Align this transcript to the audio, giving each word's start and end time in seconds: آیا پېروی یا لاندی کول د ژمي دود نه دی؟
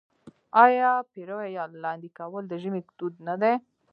آیا 0.65 0.91
پېروی 1.11 1.49
یا 1.57 1.63
لاندی 1.83 2.09
کول 2.17 2.43
د 2.49 2.53
ژمي 2.63 2.81
دود 2.97 3.13
نه 3.27 3.35
دی؟ 3.41 3.53